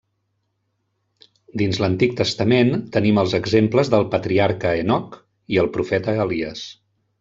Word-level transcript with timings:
Dins 1.63 1.77
l'Antic 1.83 2.17
Testament, 2.23 2.73
tenim 2.97 3.21
els 3.25 3.37
exemples 3.41 3.95
del 3.97 4.09
patriarca 4.17 4.75
Henoc 4.83 5.23
i 5.57 5.65
el 5.67 5.75
profeta 5.79 6.23
Elies. 6.29 6.71